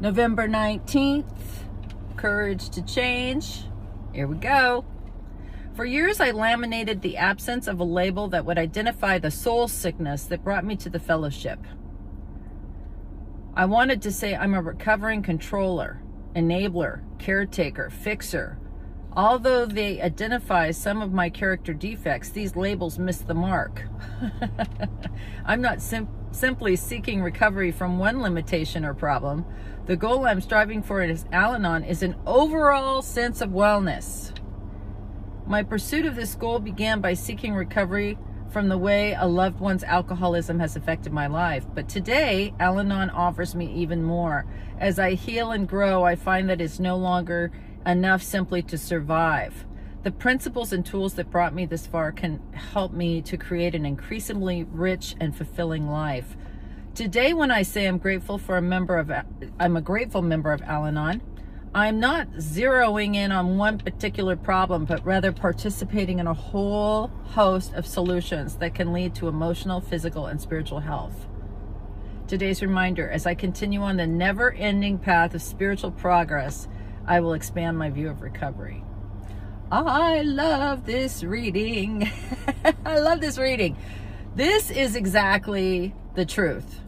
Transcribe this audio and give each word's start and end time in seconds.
November 0.00 0.48
19th, 0.48 1.26
Courage 2.16 2.70
to 2.70 2.80
Change. 2.80 3.64
Here 4.14 4.26
we 4.26 4.38
go. 4.38 4.86
For 5.74 5.84
years, 5.84 6.20
I 6.20 6.30
laminated 6.30 7.02
the 7.02 7.18
absence 7.18 7.66
of 7.66 7.80
a 7.80 7.84
label 7.84 8.26
that 8.28 8.46
would 8.46 8.56
identify 8.56 9.18
the 9.18 9.30
soul 9.30 9.68
sickness 9.68 10.24
that 10.24 10.42
brought 10.42 10.64
me 10.64 10.74
to 10.76 10.88
the 10.88 10.98
fellowship. 10.98 11.58
I 13.54 13.66
wanted 13.66 14.00
to 14.00 14.10
say 14.10 14.34
I'm 14.34 14.54
a 14.54 14.62
recovering 14.62 15.22
controller, 15.22 16.00
enabler, 16.34 17.02
caretaker, 17.18 17.90
fixer. 17.90 18.58
Although 19.12 19.66
they 19.66 20.00
identify 20.00 20.70
some 20.70 21.02
of 21.02 21.12
my 21.12 21.28
character 21.28 21.74
defects, 21.74 22.30
these 22.30 22.56
labels 22.56 22.98
miss 22.98 23.18
the 23.18 23.34
mark. 23.34 23.82
I'm 25.44 25.60
not 25.60 25.82
sim 25.82 26.08
simply 26.32 26.76
seeking 26.76 27.22
recovery 27.22 27.70
from 27.70 27.98
one 27.98 28.20
limitation 28.20 28.84
or 28.84 28.94
problem. 28.94 29.44
The 29.86 29.96
goal 29.96 30.26
I'm 30.26 30.40
striving 30.40 30.82
for 30.82 31.02
as 31.02 31.24
Al 31.32 31.54
Anon 31.54 31.84
is 31.84 32.02
an 32.02 32.16
overall 32.26 33.02
sense 33.02 33.40
of 33.40 33.50
wellness. 33.50 34.32
My 35.46 35.62
pursuit 35.62 36.06
of 36.06 36.14
this 36.14 36.34
goal 36.34 36.60
began 36.60 37.00
by 37.00 37.14
seeking 37.14 37.54
recovery 37.54 38.18
from 38.50 38.68
the 38.68 38.78
way 38.78 39.16
a 39.18 39.26
loved 39.26 39.60
one's 39.60 39.84
alcoholism 39.84 40.58
has 40.60 40.76
affected 40.76 41.12
my 41.12 41.26
life. 41.26 41.66
But 41.74 41.88
today, 41.88 42.54
Al 42.60 42.78
Anon 42.78 43.10
offers 43.10 43.54
me 43.54 43.72
even 43.74 44.02
more. 44.02 44.46
As 44.78 44.98
I 44.98 45.14
heal 45.14 45.50
and 45.52 45.68
grow, 45.68 46.04
I 46.04 46.16
find 46.16 46.48
that 46.50 46.60
it's 46.60 46.80
no 46.80 46.96
longer 46.96 47.52
enough 47.86 48.22
simply 48.22 48.62
to 48.62 48.78
survive. 48.78 49.64
The 50.02 50.10
principles 50.10 50.72
and 50.72 50.84
tools 50.84 51.14
that 51.14 51.30
brought 51.30 51.54
me 51.54 51.66
this 51.66 51.86
far 51.86 52.10
can 52.10 52.40
help 52.54 52.90
me 52.92 53.20
to 53.20 53.36
create 53.36 53.74
an 53.74 53.84
increasingly 53.84 54.64
rich 54.64 55.14
and 55.20 55.36
fulfilling 55.36 55.90
life. 55.90 56.38
Today, 56.94 57.34
when 57.34 57.50
I 57.50 57.60
say 57.62 57.86
I'm 57.86 57.98
grateful 57.98 58.38
for 58.38 58.56
a 58.56 58.62
member 58.62 58.96
of, 58.96 59.12
I'm 59.58 59.76
a 59.76 59.82
grateful 59.82 60.22
member 60.22 60.52
of 60.52 60.62
Al-Anon, 60.62 61.20
I'm 61.74 62.00
not 62.00 62.30
zeroing 62.32 63.14
in 63.14 63.30
on 63.30 63.58
one 63.58 63.76
particular 63.76 64.36
problem, 64.36 64.86
but 64.86 65.04
rather 65.04 65.32
participating 65.32 66.18
in 66.18 66.26
a 66.26 66.34
whole 66.34 67.08
host 67.24 67.74
of 67.74 67.86
solutions 67.86 68.56
that 68.56 68.74
can 68.74 68.94
lead 68.94 69.14
to 69.16 69.28
emotional, 69.28 69.82
physical, 69.82 70.26
and 70.26 70.40
spiritual 70.40 70.80
health. 70.80 71.28
Today's 72.26 72.62
reminder, 72.62 73.08
as 73.08 73.26
I 73.26 73.34
continue 73.34 73.82
on 73.82 73.98
the 73.98 74.06
never-ending 74.06 74.98
path 74.98 75.34
of 75.34 75.42
spiritual 75.42 75.90
progress, 75.90 76.68
I 77.06 77.20
will 77.20 77.34
expand 77.34 77.76
my 77.76 77.90
view 77.90 78.08
of 78.08 78.22
recovery. 78.22 78.82
I 79.72 80.22
love 80.22 80.84
this 80.84 81.22
reading. 81.22 82.10
I 82.84 82.98
love 82.98 83.20
this 83.20 83.38
reading. 83.38 83.76
This 84.34 84.68
is 84.68 84.96
exactly 84.96 85.94
the 86.16 86.26
truth. 86.26 86.80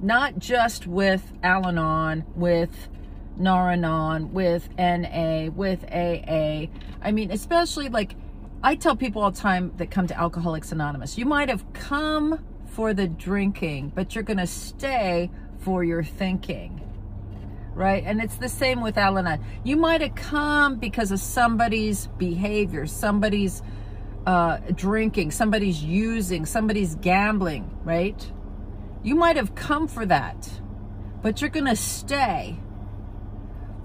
Not 0.00 0.38
just 0.38 0.86
with 0.86 1.22
Al 1.42 1.66
Anon, 1.66 2.24
with 2.34 2.88
Nar-Anon, 3.36 4.32
with 4.32 4.70
NA, 4.78 5.50
with 5.50 5.84
AA. 5.84 6.68
I 7.02 7.12
mean, 7.12 7.30
especially 7.30 7.90
like 7.90 8.14
I 8.62 8.74
tell 8.74 8.96
people 8.96 9.22
all 9.22 9.30
the 9.30 9.40
time 9.40 9.74
that 9.76 9.90
come 9.90 10.06
to 10.06 10.18
Alcoholics 10.18 10.72
Anonymous, 10.72 11.18
you 11.18 11.26
might 11.26 11.50
have 11.50 11.70
come 11.74 12.42
for 12.68 12.94
the 12.94 13.06
drinking, 13.06 13.92
but 13.94 14.14
you're 14.14 14.24
going 14.24 14.38
to 14.38 14.46
stay 14.46 15.30
for 15.58 15.84
your 15.84 16.02
thinking 16.02 16.87
right? 17.78 18.02
And 18.04 18.20
it's 18.20 18.36
the 18.36 18.48
same 18.48 18.80
with 18.82 18.98
Al 18.98 19.18
Anon. 19.18 19.42
You 19.62 19.76
might 19.76 20.00
have 20.00 20.16
come 20.16 20.76
because 20.76 21.12
of 21.12 21.20
somebody's 21.20 22.08
behavior, 22.18 22.86
somebody's 22.88 23.62
uh, 24.26 24.58
drinking, 24.74 25.30
somebody's 25.30 25.82
using, 25.82 26.44
somebody's 26.44 26.96
gambling, 26.96 27.70
right? 27.84 28.32
You 29.04 29.14
might 29.14 29.36
have 29.36 29.54
come 29.54 29.86
for 29.86 30.04
that, 30.04 30.50
but 31.22 31.40
you're 31.40 31.50
going 31.50 31.66
to 31.66 31.76
stay 31.76 32.58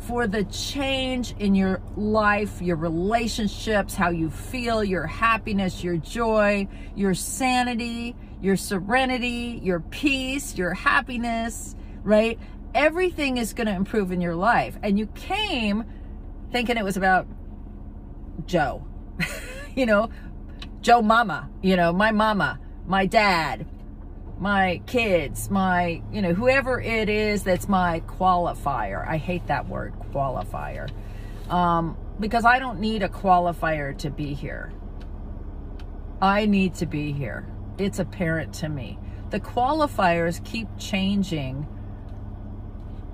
for 0.00 0.26
the 0.26 0.44
change 0.44 1.34
in 1.38 1.54
your 1.54 1.82
life, 1.94 2.62
your 2.62 2.76
relationships, 2.76 3.94
how 3.94 4.08
you 4.08 4.30
feel, 4.30 4.82
your 4.82 5.06
happiness, 5.06 5.84
your 5.84 5.98
joy, 5.98 6.66
your 6.96 7.12
sanity, 7.12 8.16
your 8.40 8.56
serenity, 8.56 9.60
your 9.62 9.80
peace, 9.80 10.56
your 10.56 10.72
happiness, 10.72 11.76
right? 12.02 12.38
Everything 12.74 13.36
is 13.36 13.52
going 13.52 13.66
to 13.66 13.74
improve 13.74 14.12
in 14.12 14.20
your 14.20 14.34
life. 14.34 14.76
And 14.82 14.98
you 14.98 15.06
came 15.06 15.84
thinking 16.50 16.76
it 16.76 16.84
was 16.84 16.96
about 16.96 17.26
Joe, 18.46 18.86
you 19.74 19.86
know, 19.86 20.10
Joe 20.80 21.02
mama, 21.02 21.48
you 21.62 21.76
know, 21.76 21.92
my 21.92 22.10
mama, 22.10 22.58
my 22.86 23.06
dad, 23.06 23.66
my 24.38 24.82
kids, 24.86 25.50
my, 25.50 26.02
you 26.12 26.20
know, 26.20 26.34
whoever 26.34 26.80
it 26.80 27.08
is 27.08 27.44
that's 27.44 27.68
my 27.68 28.00
qualifier. 28.00 29.06
I 29.06 29.16
hate 29.16 29.46
that 29.46 29.68
word, 29.68 29.94
qualifier. 30.12 30.90
Um, 31.48 31.96
because 32.18 32.44
I 32.44 32.58
don't 32.58 32.80
need 32.80 33.02
a 33.02 33.08
qualifier 33.08 33.96
to 33.98 34.10
be 34.10 34.34
here. 34.34 34.72
I 36.20 36.46
need 36.46 36.74
to 36.76 36.86
be 36.86 37.12
here. 37.12 37.46
It's 37.78 37.98
apparent 37.98 38.54
to 38.54 38.68
me. 38.68 38.98
The 39.30 39.40
qualifiers 39.40 40.44
keep 40.44 40.68
changing 40.78 41.66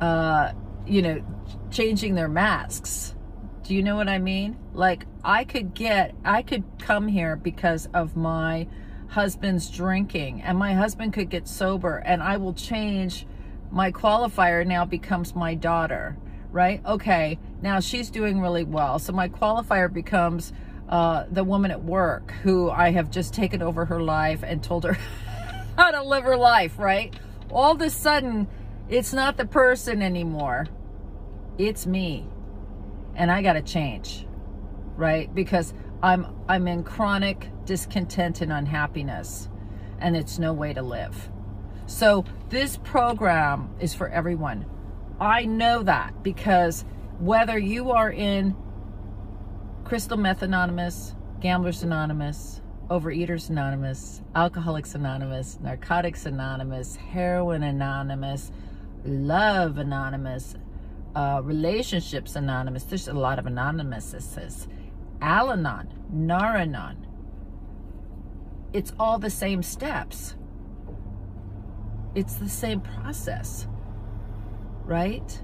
uh, 0.00 0.52
you 0.86 1.02
know, 1.02 1.22
changing 1.70 2.14
their 2.14 2.28
masks. 2.28 3.14
Do 3.62 3.74
you 3.74 3.82
know 3.82 3.96
what 3.96 4.08
I 4.08 4.18
mean? 4.18 4.56
Like 4.72 5.06
I 5.22 5.44
could 5.44 5.74
get, 5.74 6.14
I 6.24 6.42
could 6.42 6.64
come 6.78 7.06
here 7.06 7.36
because 7.36 7.88
of 7.94 8.16
my 8.16 8.66
husband's 9.08 9.70
drinking 9.70 10.42
and 10.42 10.56
my 10.58 10.74
husband 10.74 11.12
could 11.12 11.30
get 11.30 11.46
sober 11.48 11.98
and 11.98 12.22
I 12.22 12.36
will 12.36 12.54
change 12.54 13.26
my 13.70 13.92
qualifier 13.92 14.66
now 14.66 14.84
becomes 14.84 15.34
my 15.34 15.54
daughter, 15.54 16.16
right? 16.50 16.84
Okay, 16.84 17.38
now 17.62 17.80
she's 17.80 18.10
doing 18.10 18.40
really 18.40 18.64
well. 18.64 18.98
So 18.98 19.12
my 19.12 19.28
qualifier 19.28 19.92
becomes 19.92 20.52
uh, 20.88 21.26
the 21.30 21.44
woman 21.44 21.70
at 21.70 21.84
work 21.84 22.32
who 22.42 22.70
I 22.70 22.90
have 22.90 23.10
just 23.10 23.32
taken 23.32 23.62
over 23.62 23.84
her 23.84 24.02
life 24.02 24.42
and 24.42 24.62
told 24.62 24.84
her 24.84 24.94
how 25.76 25.92
to 25.92 26.02
live 26.02 26.24
her 26.24 26.36
life, 26.36 26.78
right? 26.78 27.14
All 27.50 27.72
of 27.72 27.80
a 27.80 27.90
sudden, 27.90 28.48
it's 28.90 29.12
not 29.12 29.36
the 29.36 29.46
person 29.46 30.02
anymore. 30.02 30.66
It's 31.56 31.86
me. 31.86 32.26
And 33.14 33.30
I 33.30 33.40
got 33.40 33.54
to 33.54 33.62
change. 33.62 34.26
Right? 34.96 35.34
Because 35.34 35.72
I'm 36.02 36.26
I'm 36.48 36.66
in 36.68 36.82
chronic 36.82 37.48
discontent 37.64 38.40
and 38.40 38.52
unhappiness 38.52 39.48
and 40.00 40.16
it's 40.16 40.38
no 40.38 40.52
way 40.52 40.72
to 40.72 40.82
live. 40.82 41.30
So 41.86 42.24
this 42.48 42.78
program 42.78 43.70
is 43.80 43.94
for 43.94 44.08
everyone. 44.08 44.66
I 45.20 45.44
know 45.44 45.82
that 45.82 46.22
because 46.22 46.84
whether 47.18 47.58
you 47.58 47.90
are 47.90 48.10
in 48.10 48.56
Crystal 49.84 50.16
Meth 50.16 50.42
Anonymous, 50.42 51.14
Gamblers 51.40 51.82
Anonymous, 51.82 52.62
Overeaters 52.88 53.50
Anonymous, 53.50 54.22
Alcoholics 54.34 54.94
Anonymous, 54.94 55.58
Narcotics 55.60 56.26
Anonymous, 56.26 56.96
Heroin 56.96 57.62
Anonymous, 57.62 58.50
Love 59.04 59.78
Anonymous, 59.78 60.54
uh, 61.14 61.40
Relationships 61.42 62.36
Anonymous. 62.36 62.84
There's 62.84 63.08
a 63.08 63.12
lot 63.12 63.38
of 63.38 63.46
anonymouses. 63.46 64.68
Al-Anon, 65.20 65.92
Nar-Anon. 66.10 67.06
It's 68.72 68.92
all 68.98 69.18
the 69.18 69.30
same 69.30 69.62
steps. 69.62 70.36
It's 72.14 72.34
the 72.34 72.48
same 72.48 72.80
process, 72.80 73.66
right? 74.84 75.42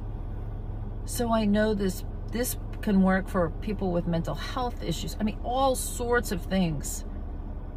So 1.05 1.33
I 1.33 1.45
know 1.45 1.75
this 1.75 2.05
this 2.33 2.56
can 2.83 3.03
work 3.03 3.28
for 3.28 3.50
people 3.50 3.93
with 3.93 4.06
mental 4.06 4.34
health 4.34 4.83
issues. 4.83 5.16
I 5.19 5.25
mean, 5.25 5.39
all 5.45 5.75
sorts 5.75 6.33
of 6.33 6.43
things. 6.43 7.05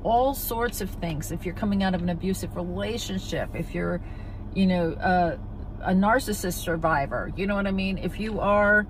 All 0.03 0.33
sorts 0.33 0.81
of 0.81 0.89
things. 0.89 1.31
If 1.31 1.45
you're 1.45 1.55
coming 1.55 1.83
out 1.83 1.93
of 1.93 2.01
an 2.01 2.09
abusive 2.09 2.55
relationship, 2.55 3.49
if 3.53 3.73
you're, 3.73 4.01
you 4.53 4.65
know, 4.67 4.93
uh, 4.93 5.37
a 5.81 5.91
narcissist 5.91 6.59
survivor. 6.59 7.31
You 7.35 7.47
know 7.47 7.55
what 7.55 7.67
I 7.67 7.71
mean? 7.71 7.97
If 7.97 8.19
you 8.19 8.39
are 8.39 8.87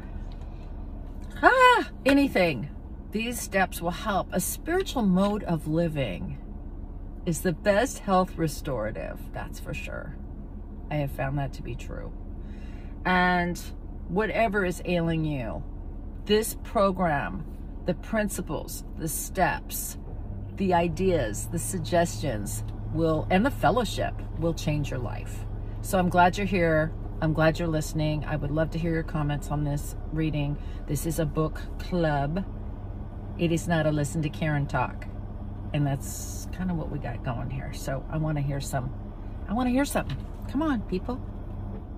ah, 1.42 1.90
anything, 2.06 2.70
these 3.12 3.40
steps 3.40 3.82
will 3.82 3.92
help. 3.92 4.28
A 4.32 4.40
spiritual 4.40 5.04
mode 5.04 5.44
of 5.44 5.68
living 5.68 6.38
is 7.26 7.42
the 7.42 7.54
best 7.54 8.00
health 8.00 8.38
restorative, 8.38 9.20
that's 9.34 9.60
for 9.60 9.74
sure. 9.74 10.16
I 10.92 10.96
have 10.96 11.12
found 11.12 11.38
that 11.38 11.54
to 11.54 11.64
be 11.64 11.76
true. 11.76 12.12
And 13.06 13.60
whatever 14.08 14.66
is 14.66 14.82
ailing 14.86 15.26
you, 15.26 15.64
this 16.26 16.58
program, 16.64 17.46
the 17.86 17.94
principles, 17.94 18.84
the 18.98 19.08
steps, 19.08 19.98
the 20.58 20.74
ideas, 20.74 21.48
the 21.52 21.60
suggestions 21.60 22.64
will, 22.94 23.28
and 23.30 23.46
the 23.46 23.52
fellowship 23.52 24.14
will 24.40 24.54
change 24.54 24.90
your 24.90 25.00
life. 25.00 25.46
So 25.82 25.98
I'm 25.98 26.10
glad 26.10 26.38
you're 26.38 26.46
here. 26.46 26.92
I'm 27.22 27.34
glad 27.34 27.58
you're 27.58 27.68
listening. 27.68 28.26
I 28.26 28.36
would 28.36 28.52
love 28.52 28.70
to 28.72 28.78
hear 28.78 28.94
your 28.94 29.04
comments 29.04 29.50
on 29.50 29.64
this 29.64 29.96
reading. 30.12 30.58
This 30.88 31.06
is 31.06 31.20
a 31.20 31.26
book 31.26 31.62
club. 31.80 32.46
It 33.38 33.52
is 33.52 33.68
not 33.68 33.86
a 33.88 33.92
listen 33.92 34.22
to 34.24 34.30
Karen 34.30 34.68
talk. 34.68 35.06
And 35.74 35.88
that's 35.88 36.48
kind 36.52 36.70
of 36.70 36.78
what 36.78 36.92
we 36.92 37.00
got 37.00 37.24
going 37.24 37.50
here. 37.50 37.72
So 37.74 38.06
I 38.10 38.18
want 38.18 38.38
to 38.38 38.42
hear 38.42 38.60
some. 38.60 38.94
I 39.48 39.54
want 39.54 39.68
to 39.68 39.72
hear 39.72 39.86
something. 39.86 40.18
Come 40.52 40.62
on, 40.62 40.82
people. 40.82 41.22